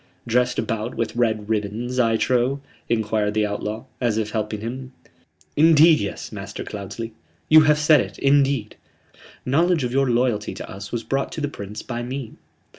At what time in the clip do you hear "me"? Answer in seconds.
12.01-12.33